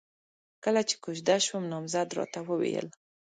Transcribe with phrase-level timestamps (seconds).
[0.63, 2.87] کله چې کوژده شوم، نامزد راته وويل: